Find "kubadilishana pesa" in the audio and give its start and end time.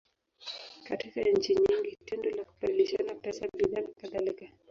2.43-3.47